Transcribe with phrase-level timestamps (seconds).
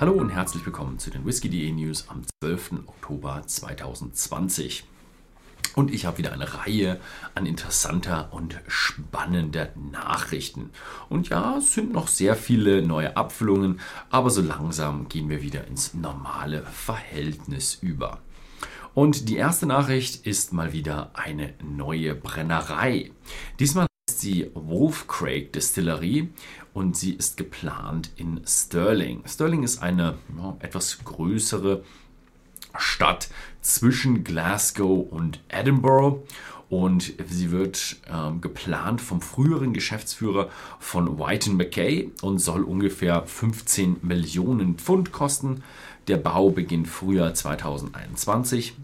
[0.00, 2.86] Hallo und herzlich willkommen zu den Whisky.de News am 12.
[2.86, 4.84] Oktober 2020.
[5.74, 6.98] Und ich habe wieder eine Reihe
[7.34, 10.70] an interessanter und spannender Nachrichten.
[11.10, 13.78] Und ja, es sind noch sehr viele neue Abfüllungen,
[14.08, 18.20] aber so langsam gehen wir wieder ins normale Verhältnis über.
[18.94, 23.10] Und die erste Nachricht ist mal wieder eine neue Brennerei.
[23.58, 23.89] Diesmal
[24.20, 26.28] sie Wolf Craig Distillerie
[26.72, 29.22] und sie ist geplant in Stirling.
[29.26, 31.82] Stirling ist eine ja, etwas größere
[32.76, 33.28] Stadt
[33.60, 36.22] zwischen Glasgow und Edinburgh
[36.68, 40.48] und sie wird ähm, geplant vom früheren Geschäftsführer
[40.78, 45.64] von White Mackay und soll ungefähr 15 Millionen Pfund kosten.
[46.06, 48.76] Der Bau beginnt Frühjahr 2021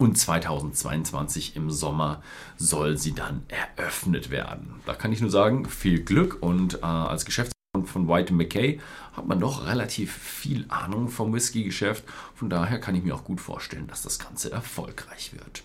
[0.00, 2.22] und 2022 im Sommer
[2.56, 4.80] soll sie dann eröffnet werden.
[4.86, 8.80] Da kann ich nur sagen, viel Glück und äh, als Geschäftsführer von White McKay
[9.12, 12.04] hat man doch relativ viel Ahnung vom Whisky-Geschäft.
[12.34, 15.64] Von daher kann ich mir auch gut vorstellen, dass das Ganze erfolgreich wird.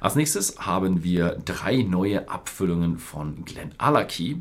[0.00, 4.40] Als nächstes haben wir drei neue Abfüllungen von Glen Allachie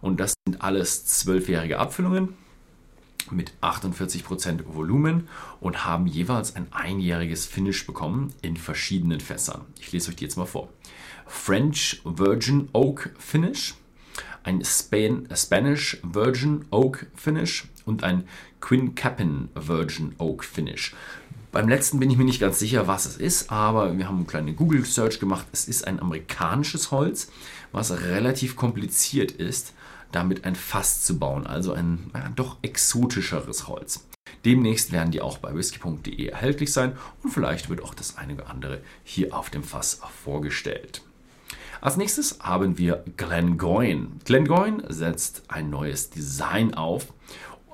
[0.00, 2.34] und das sind alles zwölfjährige Abfüllungen
[3.30, 5.28] mit 48% Volumen
[5.60, 9.62] und haben jeweils ein einjähriges Finish bekommen in verschiedenen Fässern.
[9.80, 10.68] Ich lese euch die jetzt mal vor.
[11.26, 13.74] French Virgin Oak Finish,
[14.42, 18.24] ein Spain, Spanish Virgin Oak Finish und ein
[18.60, 20.94] Quincapen Virgin Oak Finish.
[21.52, 24.26] Beim letzten bin ich mir nicht ganz sicher, was es ist, aber wir haben eine
[24.26, 25.46] kleine Google-Search gemacht.
[25.52, 27.30] Es ist ein amerikanisches Holz,
[27.70, 29.72] was relativ kompliziert ist
[30.14, 34.06] damit ein Fass zu bauen, also ein ja, doch exotischeres Holz.
[34.44, 38.50] Demnächst werden die auch bei whisky.de erhältlich sein und vielleicht wird auch das eine oder
[38.50, 41.02] andere hier auf dem Fass vorgestellt.
[41.80, 44.08] Als nächstes haben wir Glengoyne.
[44.24, 47.12] Glengoyne setzt ein neues Design auf,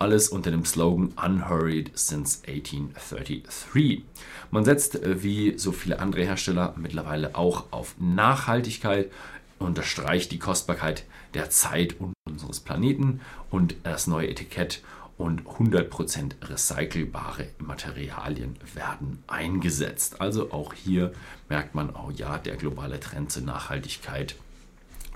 [0.01, 4.05] alles unter dem Slogan Unhurried since 1833.
[4.51, 9.13] Man setzt äh, wie so viele andere Hersteller mittlerweile auch auf Nachhaltigkeit,
[9.61, 11.05] unterstreicht die Kostbarkeit
[11.35, 14.83] der Zeit unseres Planeten und das neue Etikett
[15.17, 20.21] und 100% recycelbare Materialien werden eingesetzt.
[20.21, 21.13] Also auch hier
[21.49, 24.35] merkt man, oh ja, der globale Trend zur Nachhaltigkeit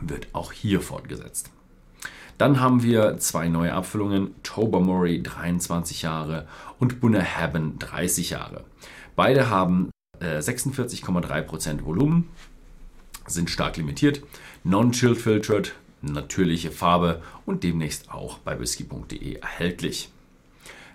[0.00, 1.50] wird auch hier fortgesetzt.
[2.36, 6.46] Dann haben wir zwei neue Abfüllungen, Tobermory 23 Jahre
[6.78, 8.64] und Bunnahabhain 30 Jahre.
[9.16, 9.90] Beide haben
[10.20, 12.28] äh, 46,3% Volumen,
[13.26, 14.22] sind stark limitiert,
[14.64, 20.10] non-chill filtered, natürliche Farbe und demnächst auch bei whisky.de erhältlich.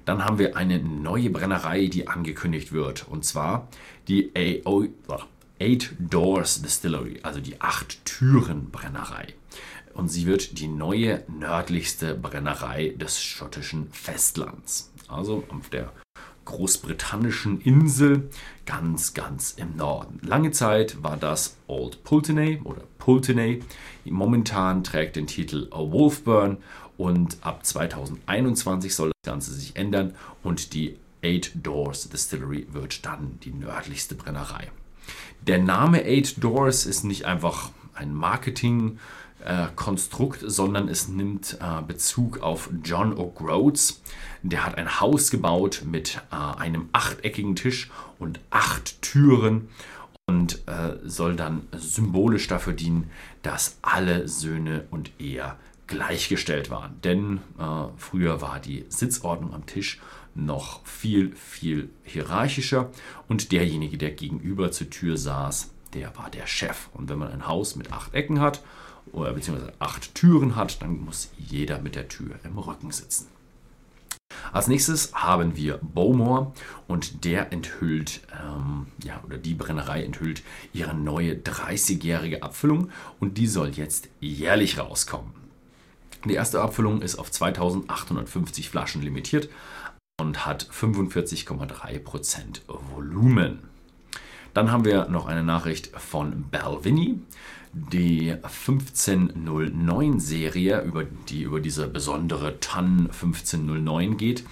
[0.06, 3.68] Dann haben wir eine neue Brennerei, die angekündigt wird, und zwar
[4.08, 4.88] die AO,
[5.60, 9.34] Eight Doors Distillery, also die Acht Türen Brennerei.
[9.94, 15.92] Und sie wird die neue nördlichste Brennerei des schottischen Festlands, also auf der
[16.50, 18.30] großbritannischen Insel
[18.66, 20.20] ganz, ganz im Norden.
[20.24, 23.62] Lange Zeit war das Old Pulteney oder Pulteney.
[24.06, 26.58] Momentan trägt den Titel Wolfburn
[26.98, 33.40] und ab 2021 soll das Ganze sich ändern und die Eight Doors Distillery wird dann
[33.44, 34.72] die nördlichste Brennerei.
[35.46, 38.98] Der Name Eight Doors ist nicht einfach ein Marketing-
[39.46, 44.00] äh, Konstrukt, sondern es nimmt äh, Bezug auf John O'Groats.
[44.44, 47.90] Der hat ein Haus gebaut mit äh, einem achteckigen Tisch
[48.20, 49.70] und acht Türen
[50.28, 53.10] und äh, soll dann symbolisch dafür dienen,
[53.42, 55.58] dass alle Söhne und er
[55.88, 57.02] gleichgestellt waren.
[57.04, 60.00] Denn äh, früher war die Sitzordnung am Tisch
[60.36, 62.92] noch viel, viel hierarchischer
[63.28, 66.90] und derjenige, der gegenüber zur Tür saß, der war der Chef.
[66.94, 68.62] Und wenn man ein Haus mit acht Ecken hat
[69.12, 73.28] oder beziehungsweise acht Türen hat, dann muss jeder mit der Tür im Rücken sitzen.
[74.52, 76.54] Als nächstes haben wir Bowmore
[76.88, 80.44] und der enthüllt, ähm, ja, oder die Brennerei enthüllt
[80.74, 82.90] ihre neue 30-jährige Abfüllung
[83.20, 85.34] und die soll jetzt jährlich rauskommen.
[86.26, 89.50] Die erste Abfüllung ist auf 2850 Flaschen limitiert
[90.20, 93.60] und hat 45,3% Volumen.
[94.54, 97.20] Dann haben wir noch eine Nachricht von Balvini.
[97.72, 104.44] Die 1509-Serie, über die über diese besondere TAN 1509 geht,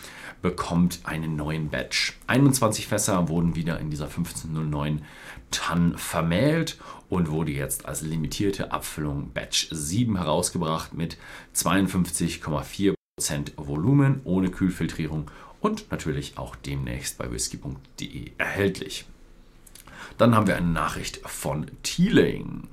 [0.44, 2.16] bekommt einen neuen Batch.
[2.28, 5.02] 21 Fässer wurden wieder in dieser 1509
[5.50, 6.78] TAN vermählt
[7.10, 11.18] und wurde jetzt als limitierte Abfüllung Batch 7 herausgebracht mit
[11.56, 12.94] 52,4%
[13.56, 19.08] Volumen ohne Kühlfiltrierung und natürlich auch demnächst bei whisky.de erhältlich.
[20.18, 22.68] Dann haben wir eine Nachricht von Teeling.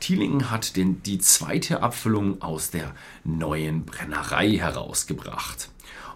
[0.00, 2.94] Teeling hat den, die zweite Abfüllung aus der
[3.24, 5.70] neuen Brennerei herausgebracht.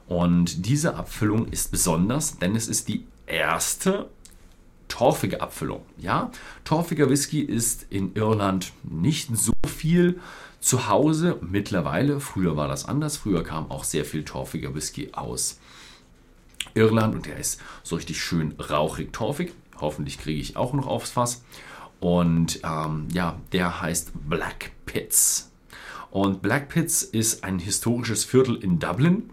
[0.06, 4.08] Und diese Abfüllung ist besonders, denn es ist die erste
[4.88, 5.82] torfige Abfüllung.
[5.96, 6.30] Ja,
[6.64, 10.20] torfiger Whisky ist in Irland nicht so viel
[10.60, 11.38] zu Hause.
[11.40, 13.16] Mittlerweile, früher war das anders.
[13.16, 15.58] Früher kam auch sehr viel torfiger Whisky aus
[16.74, 19.52] Irland und der ist so richtig schön rauchig torfig.
[19.80, 21.44] Hoffentlich kriege ich auch noch aufs Fass.
[22.00, 25.50] Und ähm, ja, der heißt Black Pits.
[26.10, 29.30] Und Black Pits ist ein historisches Viertel in Dublin.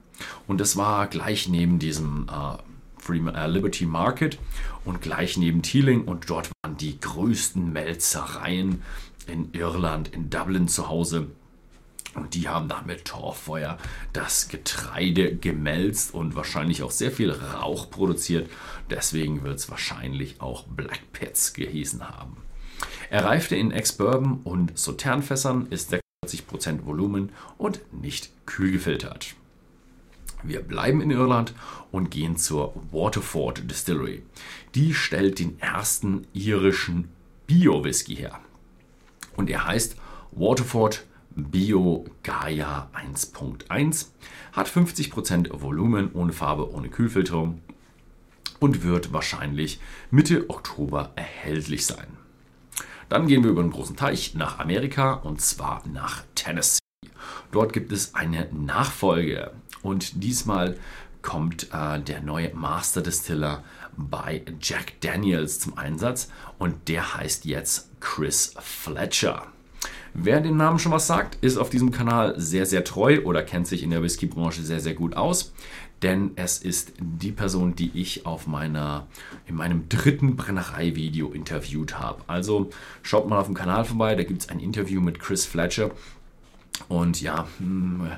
[0.48, 2.58] Und das war gleich neben diesem äh,
[2.98, 4.38] Free, äh, Liberty Market
[4.86, 6.04] und gleich neben Teeling.
[6.04, 8.82] Und dort waren die größten Melzereien
[9.28, 11.28] in Irland, in Dublin zu Hause.
[12.18, 13.78] Und die haben dann mit Torfeuer
[14.12, 18.50] das Getreide gemälzt und wahrscheinlich auch sehr viel Rauch produziert.
[18.90, 22.38] Deswegen wird es wahrscheinlich auch Black Pits gehießen haben.
[23.12, 29.36] Er reifte in Ex-Bourbon und Sauternfässern, ist 46% Volumen und nicht kühl gefiltert.
[30.42, 31.54] Wir bleiben in Irland
[31.92, 34.24] und gehen zur Waterford Distillery.
[34.74, 37.10] Die stellt den ersten irischen
[37.46, 38.40] Bio-Whisky her.
[39.36, 39.98] Und er heißt
[40.32, 41.06] Waterford
[41.38, 44.08] Bio Gaia 1.1,
[44.54, 47.62] hat 50% Volumen ohne Farbe, ohne Kühlfilterung
[48.60, 49.80] und wird wahrscheinlich
[50.10, 52.08] Mitte Oktober erhältlich sein.
[53.08, 56.80] Dann gehen wir über den großen Teich nach Amerika und zwar nach Tennessee.
[57.52, 59.52] Dort gibt es eine Nachfolge
[59.84, 60.78] und diesmal
[61.22, 63.64] kommt äh, der neue Master Distiller
[63.96, 69.48] bei Jack Daniels zum Einsatz und der heißt jetzt Chris Fletcher.
[70.14, 73.68] Wer den Namen schon was sagt, ist auf diesem Kanal sehr, sehr treu oder kennt
[73.68, 75.54] sich in der Whisky-Branche sehr, sehr gut aus.
[76.04, 79.08] Denn es ist die Person, die ich auf meiner,
[79.48, 82.22] in meinem dritten Brennerei-Video interviewt habe.
[82.28, 82.70] Also
[83.02, 85.92] schaut mal auf dem Kanal vorbei, da gibt es ein Interview mit Chris Fletcher.
[86.88, 88.12] Und ja, hm,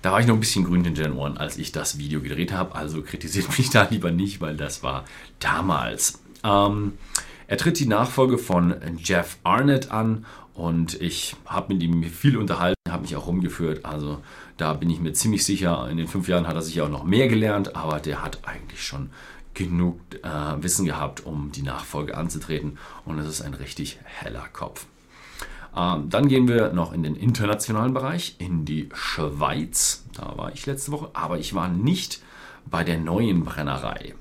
[0.00, 2.52] da war ich noch ein bisschen grün hinter den Ohren, als ich das Video gedreht
[2.52, 2.74] habe.
[2.74, 5.04] Also kritisiert mich da lieber nicht, weil das war
[5.38, 6.20] damals.
[6.44, 6.94] Ähm,
[7.46, 10.24] er tritt die Nachfolge von Jeff Arnett an
[10.58, 13.84] und ich habe mit ihm viel unterhalten, habe mich auch rumgeführt.
[13.84, 14.20] Also
[14.56, 17.04] da bin ich mir ziemlich sicher, in den fünf Jahren hat er sicher auch noch
[17.04, 19.10] mehr gelernt, aber der hat eigentlich schon
[19.54, 22.76] genug äh, Wissen gehabt, um die Nachfolge anzutreten.
[23.04, 24.86] Und es ist ein richtig heller Kopf.
[25.76, 30.06] Ähm, dann gehen wir noch in den internationalen Bereich, in die Schweiz.
[30.16, 32.20] Da war ich letzte Woche, aber ich war nicht
[32.66, 34.16] bei der neuen Brennerei.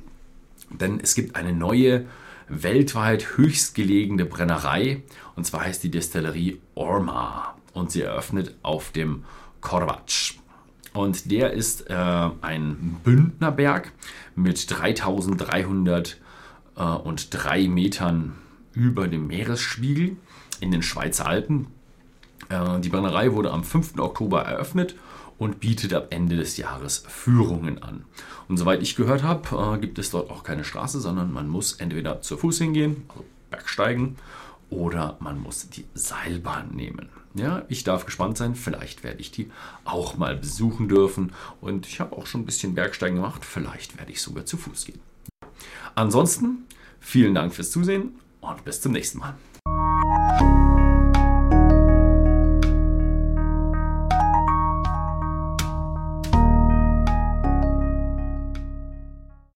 [0.70, 2.06] Denn es gibt eine neue
[2.50, 5.04] weltweit höchstgelegene Brennerei.
[5.36, 7.56] Und zwar heißt die Destillerie Orma.
[7.74, 9.24] Und sie eröffnet auf dem
[9.62, 10.36] Korvatsch.
[10.94, 13.92] Und der ist äh, ein Bündnerberg
[14.36, 18.36] mit 3303 äh, Metern
[18.74, 20.18] über dem Meeresspiegel
[20.60, 21.68] in den Schweizer Alpen.
[22.50, 24.00] Äh, die Brennerei wurde am 5.
[24.00, 24.96] Oktober eröffnet
[25.38, 28.06] und bietet ab Ende des Jahres Führungen an.
[28.48, 31.74] Und soweit ich gehört habe, äh, gibt es dort auch keine Straße, sondern man muss
[31.74, 34.18] entweder zu Fuß hingehen, also Bergsteigen,
[34.70, 37.10] oder man muss die Seilbahn nehmen.
[37.34, 39.52] Ja, ich darf gespannt sein, vielleicht werde ich die
[39.86, 41.34] auch mal besuchen dürfen.
[41.62, 44.86] Und ich habe auch schon ein bisschen Bergsteigen gemacht, vielleicht werde ich sogar zu Fuß
[44.86, 45.00] gehen.
[45.94, 46.66] Ansonsten
[47.00, 49.36] vielen Dank fürs Zusehen und bis zum nächsten Mal.